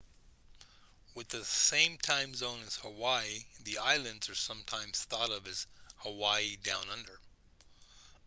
with 1.13 1.29
the 1.29 1.45
same 1.45 1.95
time 1.99 2.33
zone 2.33 2.59
as 2.65 2.77
hawaii 2.77 3.45
the 3.65 3.77
islands 3.77 4.27
are 4.29 4.33
sometimes 4.35 5.03
thought 5.03 5.29
of 5.29 5.45
as 5.45 5.67
hawaii 5.99 6.55
down 6.63 6.89
under 6.89 7.19